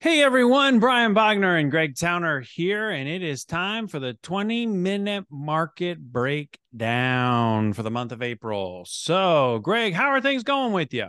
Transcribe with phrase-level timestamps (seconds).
[0.00, 4.64] Hey everyone, Brian Bogner and Greg Towner here, and it is time for the 20
[4.64, 8.84] minute market breakdown for the month of April.
[8.86, 11.08] So, Greg, how are things going with you?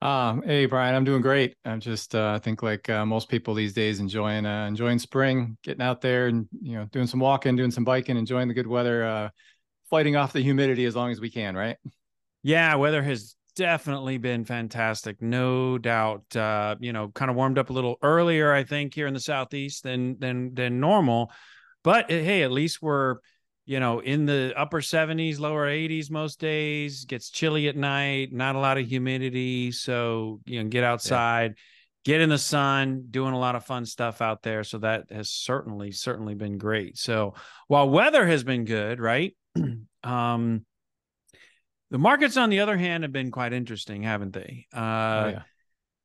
[0.00, 1.56] Um, hey Brian, I'm doing great.
[1.66, 5.58] I'm just, uh, I think like uh, most people these days, enjoying uh, enjoying spring,
[5.62, 8.66] getting out there and you know doing some walking, doing some biking, enjoying the good
[8.66, 9.28] weather, uh,
[9.90, 11.76] fighting off the humidity as long as we can, right?
[12.42, 16.34] Yeah, weather has definitely been fantastic, no doubt.
[16.34, 19.20] Uh, you know, kind of warmed up a little earlier, I think, here in the
[19.20, 21.32] southeast than than than normal.
[21.82, 23.16] But eh, hey, at least we're
[23.66, 27.04] you know in the upper 70s, lower 80s most days.
[27.04, 31.54] Gets chilly at night, not a lot of humidity, so you know, get outside.
[31.56, 31.62] Yeah.
[32.04, 34.64] Get in the sun, doing a lot of fun stuff out there.
[34.64, 36.96] So that has certainly, certainly been great.
[36.96, 37.34] So
[37.66, 39.36] while weather has been good, right?
[40.04, 40.64] um,
[41.90, 44.66] the markets, on the other hand, have been quite interesting, haven't they?
[44.74, 45.42] Uh, oh, yeah.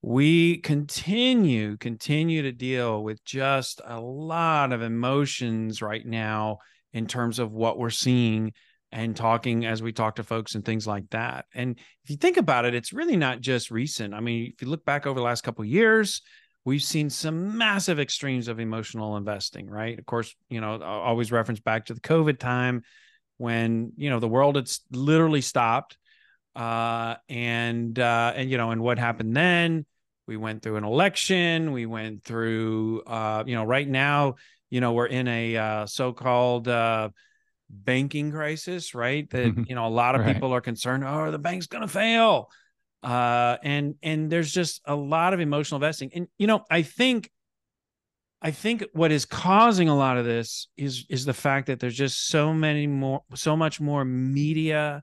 [0.01, 6.57] We continue, continue to deal with just a lot of emotions right now
[6.91, 8.51] in terms of what we're seeing
[8.91, 11.45] and talking as we talk to folks and things like that.
[11.55, 14.13] And if you think about it, it's really not just recent.
[14.13, 16.21] I mean, if you look back over the last couple years,
[16.65, 19.97] we've seen some massive extremes of emotional investing, right?
[19.97, 22.83] Of course, you know, always reference back to the COVID time
[23.43, 25.97] when you know the world had literally stopped
[26.55, 29.85] uh, and uh, and you know and what happened then?
[30.25, 31.73] We went through an election.
[31.73, 34.35] We went through uh, you know right now
[34.69, 37.09] you know we're in a uh, so-called uh,
[37.69, 39.29] banking crisis right?
[39.31, 39.63] That mm-hmm.
[39.67, 40.33] you know a lot of right.
[40.33, 42.49] people are concerned oh the bank's going to fail.
[43.03, 47.29] Uh, and and there's just a lot of emotional investing and you know i think
[48.43, 51.95] I think what is causing a lot of this is is the fact that there's
[51.95, 55.01] just so many more so much more media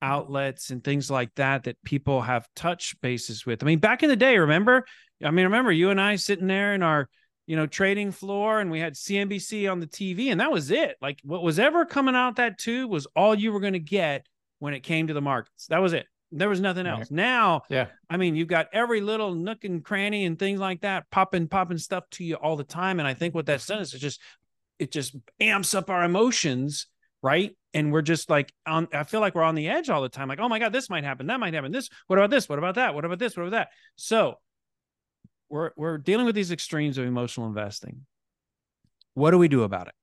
[0.00, 3.62] outlets and things like that that people have touch bases with.
[3.62, 4.86] I mean, back in the day, remember?
[5.22, 7.08] I mean, remember you and I sitting there in our,
[7.46, 10.96] you know, trading floor and we had CNBC on the TV and that was it.
[11.02, 14.24] Like what was ever coming out that tube was all you were going to get
[14.60, 15.66] when it came to the markets.
[15.66, 16.06] That was it.
[16.30, 17.00] There was nothing else.
[17.00, 17.10] Right.
[17.10, 21.10] Now, yeah, I mean, you've got every little nook and cranny and things like that
[21.10, 22.98] popping, popping stuff to you all the time.
[22.98, 24.20] And I think what that's done is it just
[24.78, 26.86] it just amps up our emotions,
[27.22, 27.56] right?
[27.74, 30.28] And we're just like on I feel like we're on the edge all the time,
[30.28, 31.72] like, oh my God, this might happen, that might happen.
[31.72, 32.48] This, what about this?
[32.48, 32.94] What about that?
[32.94, 33.36] What about this?
[33.36, 33.68] What about that?
[33.96, 34.34] So
[35.48, 38.04] we're we're dealing with these extremes of emotional investing.
[39.14, 39.94] What do we do about it?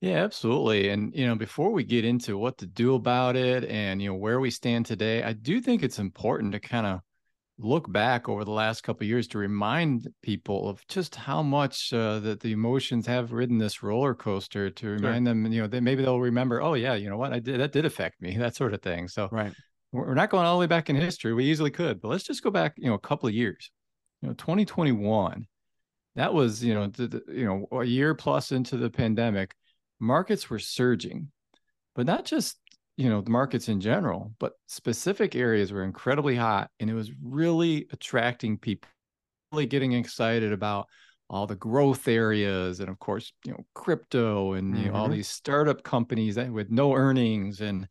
[0.00, 0.90] Yeah, absolutely.
[0.90, 4.14] And you know, before we get into what to do about it and you know
[4.14, 7.00] where we stand today, I do think it's important to kind of
[7.58, 11.92] look back over the last couple of years to remind people of just how much
[11.92, 14.70] uh, that the emotions have ridden this roller coaster.
[14.70, 15.34] To remind sure.
[15.34, 17.72] them, you know, that maybe they'll remember, oh yeah, you know what, I did that
[17.72, 19.08] did affect me, that sort of thing.
[19.08, 19.54] So right,
[19.92, 21.32] we're not going all the way back in history.
[21.32, 23.70] We easily could, but let's just go back, you know, a couple of years.
[24.20, 25.46] You know, 2021.
[26.16, 29.54] That was, you know, the, the, you know, a year plus into the pandemic
[30.00, 31.30] markets were surging,
[31.94, 32.58] but not just
[32.96, 37.10] you know the markets in general, but specific areas were incredibly hot, and it was
[37.22, 38.88] really attracting people,
[39.52, 40.86] really getting excited about
[41.28, 44.84] all the growth areas, and of course, you know, crypto and mm-hmm.
[44.84, 45.14] you know, all mm-hmm.
[45.14, 47.88] these startup companies that with no earnings and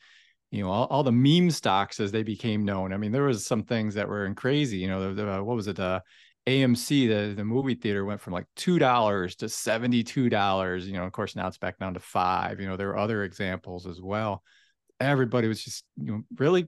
[0.51, 2.93] you know all, all the meme stocks as they became known.
[2.93, 4.77] I mean, there was some things that were crazy.
[4.77, 5.79] You know, the, the, what was it?
[5.79, 5.99] Uh,
[6.47, 10.87] AMC, the, the movie theater went from like two dollars to seventy-two dollars.
[10.87, 12.59] You know, of course, now it's back down to five.
[12.59, 14.43] You know, there are other examples as well.
[14.99, 16.67] Everybody was just, you know, really,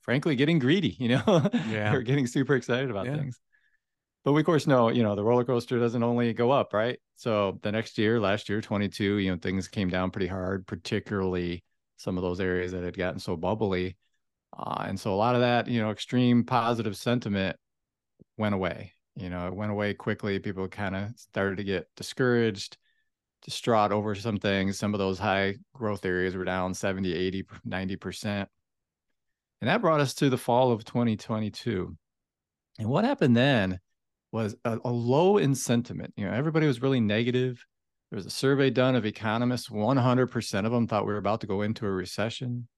[0.00, 0.96] frankly, getting greedy.
[0.98, 1.22] You know,
[1.68, 3.16] yeah, they're getting super excited about yeah.
[3.16, 3.38] things.
[4.24, 6.98] But we of course know, you know, the roller coaster doesn't only go up, right?
[7.16, 11.62] So the next year, last year, 22, you know, things came down pretty hard, particularly
[11.98, 13.96] some of those areas that had gotten so bubbly.
[14.56, 17.56] Uh, and so a lot of that, you know, extreme positive sentiment
[18.38, 18.92] went away.
[19.16, 20.38] You know, it went away quickly.
[20.38, 22.76] People kind of started to get discouraged,
[23.42, 24.78] distraught over some things.
[24.78, 28.46] Some of those high growth areas were down 70, 80, 90%.
[29.60, 31.96] And that brought us to the fall of 2022.
[32.78, 33.80] And what happened then
[34.30, 36.14] was a, a low in sentiment.
[36.16, 37.64] You know, everybody was really negative.
[38.10, 39.68] There was a survey done of economists.
[39.68, 42.68] 100% of them thought we were about to go into a recession.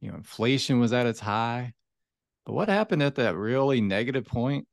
[0.00, 1.72] You know, inflation was at its high.
[2.46, 4.66] But what happened at that really negative point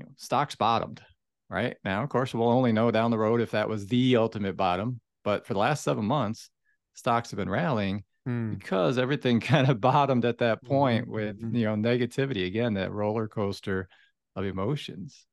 [0.00, 1.02] you know, stocks bottomed,
[1.48, 1.76] right?
[1.84, 5.00] Now, of course, we'll only know down the road if that was the ultimate bottom.
[5.24, 6.48] But for the last seven months,
[6.94, 8.54] stocks have been rallying hmm.
[8.54, 11.14] because everything kind of bottomed at that point mm-hmm.
[11.14, 11.54] with mm-hmm.
[11.54, 13.88] you know negativity again, that roller coaster
[14.34, 15.26] of emotions.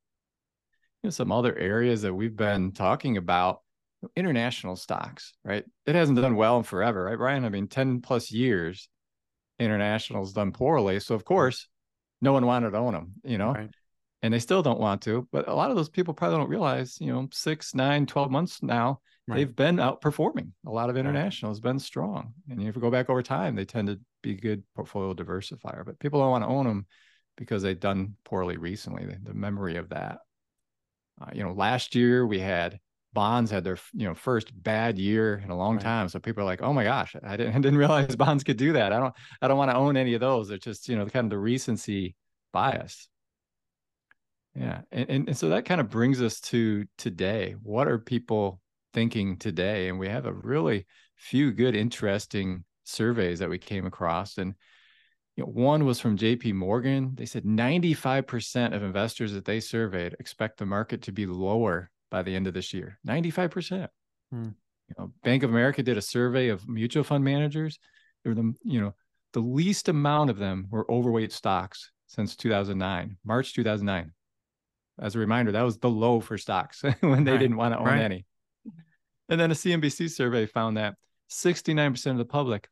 [1.01, 3.61] You know, some other areas that we've been talking about
[4.15, 5.63] international stocks, right?
[5.85, 7.45] It hasn't done well in forever, right, Ryan?
[7.45, 8.89] I mean, 10 plus years,
[9.59, 10.99] international's done poorly.
[10.99, 11.67] So of course,
[12.21, 13.53] no one wanted to own them, you know.
[13.53, 13.69] Right.
[14.27, 15.25] And they still don't want to.
[15.31, 18.61] But a lot of those people probably don't realize, you know, six, nine, 12 months
[18.61, 19.37] now, right.
[19.37, 20.51] they've been outperforming.
[20.65, 22.33] A lot of international has been strong.
[22.49, 25.85] And if we go back over time, they tend to be good portfolio diversifier.
[25.85, 26.87] But people don't want to own them
[27.37, 29.05] because they've done poorly recently.
[29.05, 30.19] The, the memory of that.
[31.21, 32.81] Uh, you know, last year we had
[33.13, 35.83] bonds had their you know first bad year in a long right.
[35.83, 36.09] time.
[36.09, 38.73] So people are like, oh my gosh, I didn't, I didn't realize bonds could do
[38.73, 38.91] that.
[38.91, 40.49] I don't I don't want to own any of those.
[40.49, 42.17] It's just you know kind of the recency
[42.51, 43.07] bias.
[44.57, 47.55] Yeah, and, and, and so that kind of brings us to today.
[47.61, 48.59] What are people
[48.93, 49.87] thinking today?
[49.87, 54.39] And we have a really few good, interesting surveys that we came across.
[54.39, 54.55] And
[55.35, 57.11] you know, one was from JP Morgan.
[57.13, 62.23] They said 95% of investors that they surveyed expect the market to be lower by
[62.23, 62.97] the end of this year.
[63.07, 63.87] 95%.
[64.31, 64.49] Hmm.
[64.89, 67.77] You know, Bank of America did a survey of mutual fund managers.
[68.23, 68.95] They were the, you know,
[69.33, 74.13] the least amount of them were overweight stocks since 2009, March 2009.
[74.99, 77.39] As a reminder, that was the low for stocks when they right.
[77.39, 78.01] didn't want to own right.
[78.01, 78.25] any.
[79.29, 80.95] And then a CNBC survey found that
[81.29, 82.69] 69% of the public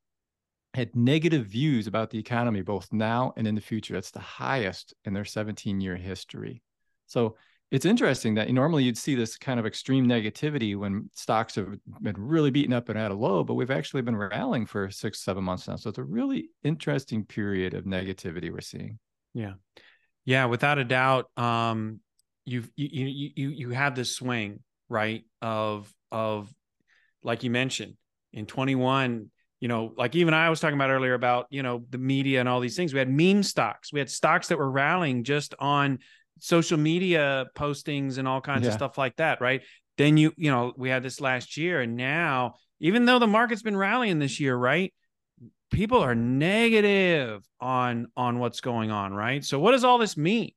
[0.73, 3.93] had negative views about the economy, both now and in the future.
[3.93, 6.61] That's the highest in their 17 year history.
[7.07, 7.37] So
[7.71, 12.15] it's interesting that normally you'd see this kind of extreme negativity when stocks have been
[12.17, 15.43] really beaten up and at a low, but we've actually been rallying for six, seven
[15.43, 15.75] months now.
[15.75, 18.99] So it's a really interesting period of negativity we're seeing.
[19.33, 19.53] Yeah.
[20.25, 20.45] Yeah.
[20.45, 21.29] Without a doubt.
[21.37, 22.01] Um,
[22.45, 24.59] you've, you, you, you, you have this swing,
[24.89, 25.23] right.
[25.41, 26.53] Of, of,
[27.23, 27.95] like you mentioned
[28.33, 31.97] in 21, you know, like even I was talking about earlier about, you know, the
[31.97, 32.93] media and all these things.
[32.93, 33.91] We had meme stocks.
[33.91, 35.99] We had stocks that were rallying just on
[36.39, 38.69] social media postings and all kinds yeah.
[38.69, 39.61] of stuff like that, right?
[39.97, 43.61] Then you, you know, we had this last year, and now, even though the market's
[43.61, 44.93] been rallying this year, right?
[45.71, 49.43] People are negative on on what's going on, right?
[49.43, 50.51] So, what does all this mean?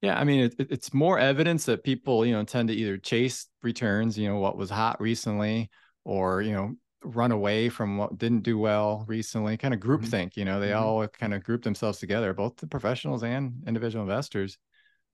[0.00, 3.46] Yeah, I mean, it, it's more evidence that people, you know, tend to either chase
[3.62, 5.70] returns, you know, what was hot recently,
[6.04, 10.28] or you know, run away from what didn't do well recently, kind of group mm-hmm.
[10.38, 10.84] you know, they mm-hmm.
[10.84, 14.58] all kind of group themselves together, both the professionals and individual investors.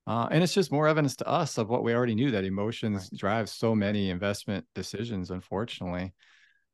[0.07, 3.09] Uh, and it's just more evidence to us of what we already knew that emotions
[3.11, 3.19] right.
[3.19, 6.13] drive so many investment decisions, unfortunately.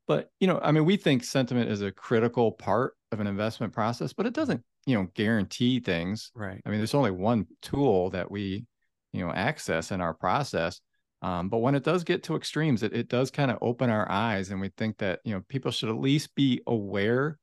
[0.07, 3.73] But, you know, I mean, we think sentiment is a critical part of an investment
[3.73, 6.31] process, but it doesn't, you know, guarantee things.
[6.35, 6.61] Right.
[6.65, 8.65] I mean, there's only one tool that we,
[9.13, 10.81] you know, access in our process.
[11.21, 14.09] Um, but when it does get to extremes, it, it does kind of open our
[14.09, 17.37] eyes, and we think that you know people should at least be aware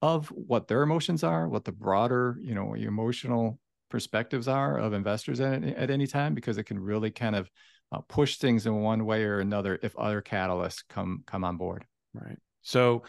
[0.00, 3.58] of what their emotions are, what the broader you know emotional
[3.90, 7.50] perspectives are of investors at, at any time, because it can really kind of
[7.92, 11.84] uh, push things in one way or another if other catalysts come come on board.
[12.14, 12.38] Right.
[12.62, 13.04] So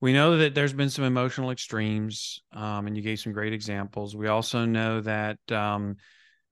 [0.00, 4.14] we know that there's been some emotional extremes, um, and you gave some great examples.
[4.14, 5.96] We also know that um,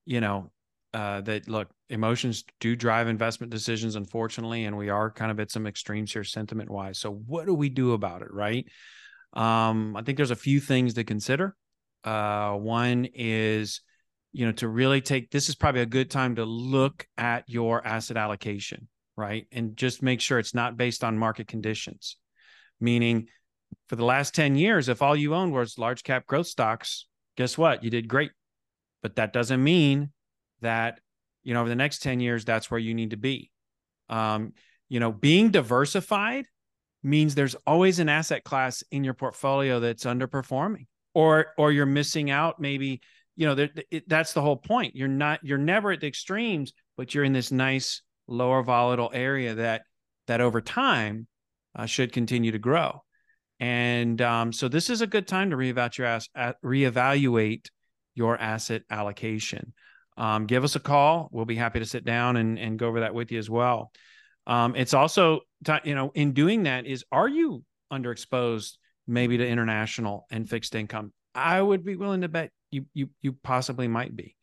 [0.05, 0.51] you know
[0.95, 5.51] uh, that look emotions do drive investment decisions unfortunately and we are kind of at
[5.51, 8.67] some extremes here sentiment wise so what do we do about it right
[9.33, 11.57] um, i think there's a few things to consider
[12.05, 13.81] uh, one is
[14.33, 17.87] you know to really take this is probably a good time to look at your
[17.87, 19.47] asset allocation right?
[19.53, 22.17] And just make sure it's not based on market conditions.
[22.81, 23.29] Meaning
[23.89, 27.07] for the last 10 years if all you owned was large cap growth stocks
[27.37, 27.83] guess what?
[27.83, 28.31] You did great.
[29.03, 30.11] But that doesn't mean
[30.61, 31.01] that
[31.43, 33.51] you know over the next 10 years that's where you need to be.
[34.09, 34.53] Um,
[34.89, 36.45] you know being diversified
[37.03, 42.31] means there's always an asset class in your portfolio that's underperforming or or you're missing
[42.31, 43.01] out maybe
[43.35, 44.95] you know it, that's the whole point.
[44.95, 49.55] You're not you're never at the extremes but you're in this nice lower volatile area
[49.55, 49.83] that
[50.27, 51.27] that over time
[51.77, 53.03] uh, should continue to grow
[53.61, 57.67] and um, so this is a good time to reevaluate your, reevaluate
[58.15, 59.73] your asset allocation
[60.17, 61.29] um, give us a call.
[61.33, 63.93] We'll be happy to sit down and, and go over that with you as well.
[64.47, 65.41] Um, it's also,
[65.85, 68.77] you know, in doing that is, are you underexposed
[69.07, 71.13] maybe to international and fixed income?
[71.35, 74.37] I would be willing to bet you, you, you possibly might be.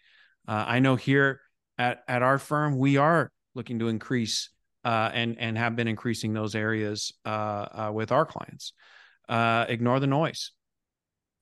[0.48, 1.42] Uh, I know here
[1.78, 4.50] at, at our firm, we are looking to increase
[4.86, 8.74] uh, and, and have been increasing those areas uh, uh with our clients.
[9.27, 10.51] Uh, ignore the noise.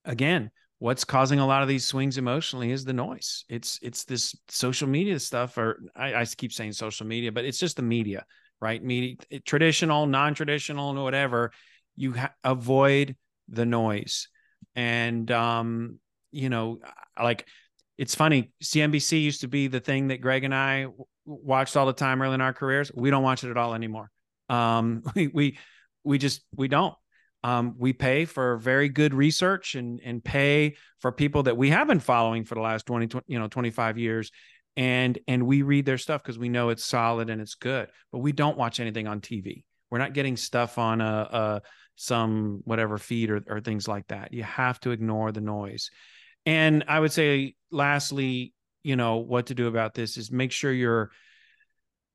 [0.03, 3.45] Again, what's causing a lot of these swings emotionally is the noise.
[3.49, 7.59] It's it's this social media stuff, or I, I keep saying social media, but it's
[7.59, 8.25] just the media,
[8.59, 8.83] right?
[8.83, 11.51] Media, traditional, non-traditional, and whatever.
[11.95, 13.15] You ha- avoid
[13.49, 14.27] the noise,
[14.75, 15.99] and um,
[16.31, 16.79] you know,
[17.21, 17.47] like
[17.97, 18.51] it's funny.
[18.63, 20.87] CNBC used to be the thing that Greg and I
[21.27, 22.91] watched all the time early in our careers.
[22.95, 24.09] We don't watch it at all anymore.
[24.49, 25.59] Um, we we
[26.03, 26.95] we just we don't.
[27.43, 31.87] um, we pay for very good research and and pay for people that we have
[31.87, 34.31] been following for the last 20, 20 you know 25 years
[34.75, 38.19] and and we read their stuff because we know it's solid and it's good but
[38.19, 41.61] we don't watch anything on tv we're not getting stuff on a, a
[41.95, 45.89] some whatever feed or, or things like that you have to ignore the noise
[46.45, 48.53] and i would say lastly
[48.83, 51.11] you know what to do about this is make sure you're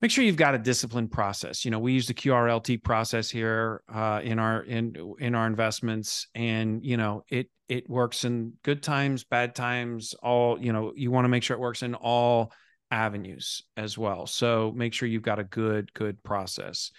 [0.03, 1.63] make sure you've got a disciplined process.
[1.63, 6.27] You know, we use the QRLT process here uh, in our in in our investments,
[6.35, 10.13] and you know, it it works in good times, bad times.
[10.21, 12.51] All you know, you want to make sure it works in all
[12.91, 14.27] avenues as well.
[14.27, 16.91] So make sure you've got a good good process,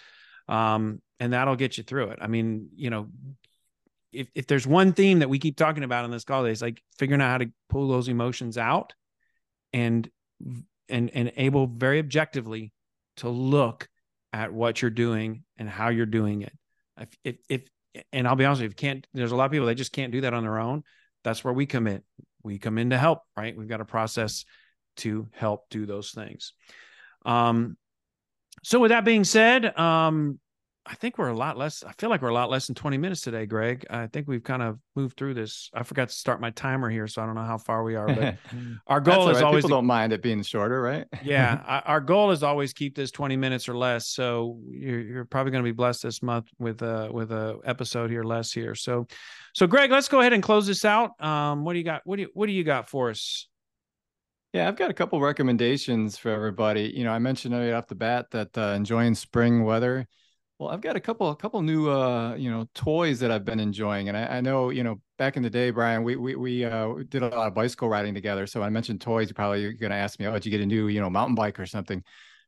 [0.48, 2.18] um, and that'll get you through it.
[2.22, 3.08] I mean, you know.
[4.16, 6.80] If, if there's one theme that we keep talking about in this call, it's like
[7.00, 8.92] figuring out how to pull those emotions out
[9.74, 10.08] and
[10.88, 12.72] and and able very objectively
[13.18, 13.88] to look
[14.32, 16.52] at what you're doing and how you're doing it.
[16.98, 17.62] If, if, if
[18.12, 20.12] and I'll be honest if you can't, there's a lot of people that just can't
[20.12, 20.84] do that on their own.
[21.24, 22.02] That's where we come in.
[22.42, 23.56] We come in to help, right?
[23.56, 24.44] We've got a process
[24.98, 26.52] to help do those things.
[27.26, 27.76] Um,
[28.62, 30.38] so with that being said, um,
[30.86, 31.82] I think we're a lot less.
[31.82, 33.86] I feel like we're a lot less than 20 minutes today, Greg.
[33.88, 35.70] I think we've kind of moved through this.
[35.72, 38.06] I forgot to start my timer here, so I don't know how far we are.
[38.06, 38.36] But
[38.86, 41.06] our goal is always people to, don't mind it being shorter, right?
[41.22, 44.08] yeah, our goal is always keep this 20 minutes or less.
[44.08, 48.10] So you're, you're probably going to be blessed this month with a with a episode
[48.10, 48.74] here less here.
[48.74, 49.06] So,
[49.54, 51.18] so Greg, let's go ahead and close this out.
[51.18, 52.02] Um, what do you got?
[52.04, 53.48] What do you what do you got for us?
[54.52, 56.92] Yeah, I've got a couple recommendations for everybody.
[56.94, 60.06] You know, I mentioned right off the bat that uh, enjoying spring weather
[60.58, 63.60] well, I've got a couple, a couple new, uh, you know, toys that I've been
[63.60, 66.64] enjoying, and I, I know, you know, back in the day, Brian, we we we
[66.64, 68.46] uh, did a lot of bicycle riding together.
[68.46, 69.28] So I mentioned toys.
[69.28, 71.34] You're probably going to ask me, "Oh, did you get a new, you know, mountain
[71.34, 72.04] bike or something?"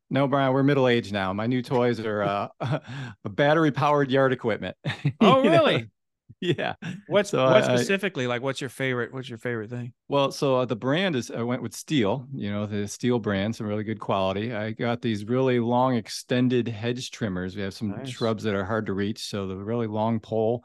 [0.09, 1.33] No, Brian, we're middle aged now.
[1.33, 2.47] My new toys are uh,
[3.25, 4.77] a battery powered yard equipment.
[5.19, 5.89] Oh, really?
[6.41, 6.75] yeah.
[7.07, 8.41] What's so what specifically like?
[8.41, 9.13] What's your favorite?
[9.13, 9.93] What's your favorite thing?
[10.07, 12.27] Well, so uh, the brand is I went with Stihl.
[12.33, 14.53] You know, the Stihl brand, some really good quality.
[14.53, 17.55] I got these really long extended hedge trimmers.
[17.55, 18.09] We have some nice.
[18.09, 20.63] shrubs that are hard to reach, so the really long pole.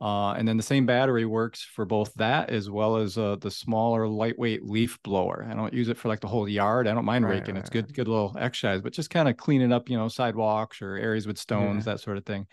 [0.00, 3.50] Uh, and then the same battery works for both that as well as uh, the
[3.50, 5.46] smaller lightweight leaf blower.
[5.48, 6.88] I don't use it for like the whole yard.
[6.88, 7.54] I don't mind right, raking.
[7.54, 7.94] Right, it's good, right.
[7.94, 11.38] good little exercise, but just kind of cleaning up, you know, sidewalks or areas with
[11.38, 11.92] stones, yeah.
[11.92, 12.48] that sort of thing.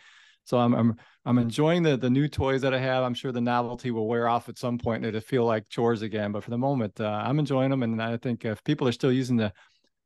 [0.50, 3.04] So I'm I'm I'm enjoying the the new toys that I have.
[3.04, 6.02] I'm sure the novelty will wear off at some point and it'll feel like chores
[6.02, 6.32] again.
[6.32, 9.12] But for the moment, uh, I'm enjoying them, and I think if people are still
[9.12, 9.54] using the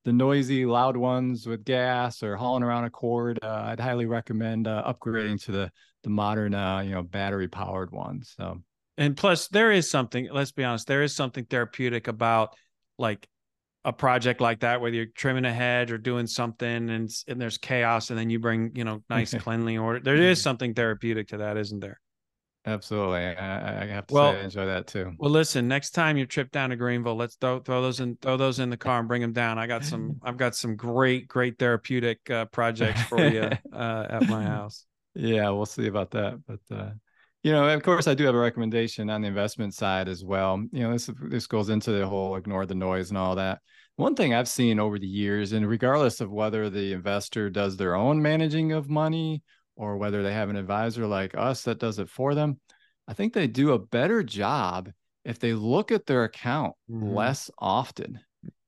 [0.04, 4.68] the noisy, loud ones with gas or hauling around a cord, uh, I'd highly recommend
[4.68, 5.72] uh, upgrading to the
[6.04, 8.34] the modern, uh, you know, battery powered ones.
[8.36, 8.62] So,
[8.98, 10.28] and plus, there is something.
[10.30, 12.54] Let's be honest, there is something therapeutic about
[12.98, 13.30] like
[13.86, 17.58] a project like that, whether you're trimming a hedge or doing something and, and there's
[17.58, 20.00] chaos and then you bring, you know, nice cleanly order.
[20.00, 22.00] There is something therapeutic to that, isn't there?
[22.66, 23.20] Absolutely.
[23.20, 25.12] I, I have to well, say I enjoy that too.
[25.18, 28.38] Well, listen, next time you trip down to Greenville, let's throw, throw those in, throw
[28.38, 29.58] those in the car and bring them down.
[29.58, 34.30] I got some, I've got some great, great therapeutic uh, projects for you uh, at
[34.30, 34.86] my house.
[35.14, 36.40] Yeah, we'll see about that.
[36.48, 36.92] But, uh,
[37.44, 40.64] you know, of course, I do have a recommendation on the investment side as well.
[40.72, 43.60] You know, this this goes into the whole ignore the noise and all that.
[43.98, 47.96] One thing I've seen over the years, and regardless of whether the investor does their
[47.96, 49.44] own managing of money
[49.76, 52.60] or whether they have an advisor like us that does it for them,
[53.08, 54.90] I think they do a better job
[55.26, 57.14] if they look at their account mm-hmm.
[57.14, 58.20] less often.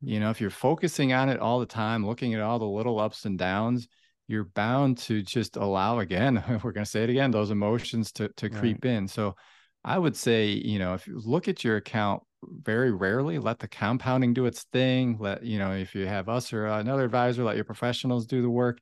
[0.01, 2.99] You know, if you're focusing on it all the time, looking at all the little
[2.99, 3.87] ups and downs,
[4.27, 8.29] you're bound to just allow again we're going to say it again those emotions to
[8.29, 8.59] to right.
[8.59, 9.07] creep in.
[9.07, 9.35] So
[9.83, 13.67] i would say you know if you look at your account very rarely let the
[13.67, 17.55] compounding do its thing let you know if you have us or another advisor let
[17.55, 18.79] your professionals do the work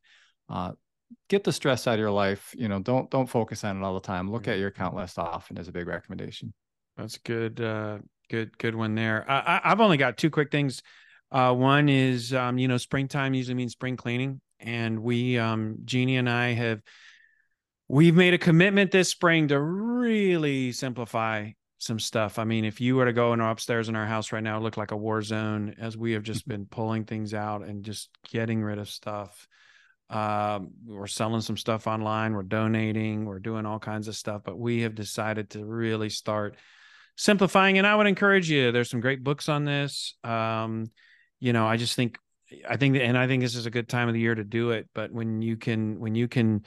[0.50, 0.72] uh,
[1.30, 3.94] get the stress out of your life you know don't don't focus on it all
[3.94, 4.32] the time.
[4.32, 6.54] Look at your account less often as a big recommendation.
[6.98, 9.30] That's good uh good good one there.
[9.30, 10.82] I, i've only got two quick things.
[11.32, 16.18] Uh one is um you know springtime usually means spring cleaning and we um jeannie
[16.18, 16.82] and i have
[17.88, 22.40] we've made a commitment this spring to really simplify some stuff.
[22.40, 24.58] I mean if you were to go in our upstairs in our house right now
[24.58, 27.84] it looked like a war zone as we have just been pulling things out and
[27.84, 29.48] just getting rid of stuff.
[30.10, 34.60] Um, we're selling some stuff online we're donating we're doing all kinds of stuff but
[34.60, 36.58] we have decided to really start
[37.16, 40.16] simplifying and i would encourage you there's some great books on this.
[40.24, 40.92] Um,
[41.40, 42.20] you know i just think
[42.68, 44.72] I think, and I think this is a good time of the year to do
[44.72, 44.90] it.
[44.94, 46.66] But when you can, when you can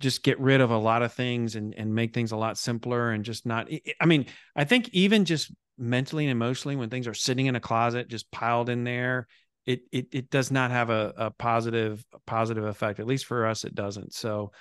[0.00, 3.10] just get rid of a lot of things and and make things a lot simpler
[3.10, 3.68] and just not.
[4.00, 7.60] I mean, I think even just mentally and emotionally, when things are sitting in a
[7.60, 9.28] closet, just piled in there,
[9.64, 13.00] it it it does not have a, a positive a positive effect.
[13.00, 14.12] At least for us, it doesn't.
[14.12, 14.52] So.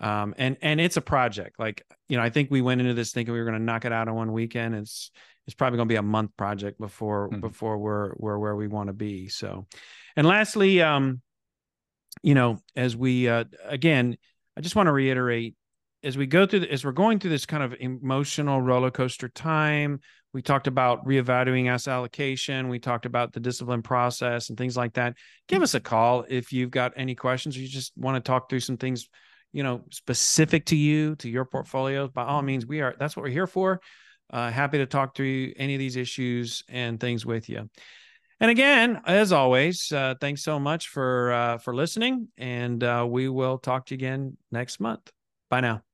[0.00, 1.58] Um, and and it's a project.
[1.58, 3.84] Like you know, I think we went into this thinking we were going to knock
[3.84, 4.76] it out in one weekend.
[4.76, 5.10] It's
[5.48, 7.40] it's probably going to be a month project before mm-hmm.
[7.40, 9.28] before we're we're where we want to be.
[9.28, 9.66] So,
[10.14, 11.22] and lastly, um,
[12.22, 14.18] you know, as we uh, again,
[14.58, 15.56] I just want to reiterate
[16.04, 19.28] as we go through the, as we're going through this kind of emotional roller coaster
[19.28, 20.00] time
[20.34, 24.92] we talked about reevaluating asset allocation we talked about the discipline process and things like
[24.94, 25.16] that
[25.48, 28.48] give us a call if you've got any questions or you just want to talk
[28.48, 29.08] through some things
[29.52, 33.22] you know specific to you to your portfolio by all means we are that's what
[33.22, 33.80] we're here for
[34.30, 37.68] uh, happy to talk through any of these issues and things with you.
[38.40, 43.28] And again as always uh, thanks so much for uh, for listening and uh, we
[43.28, 45.10] will talk to you again next month.
[45.50, 45.87] Bye now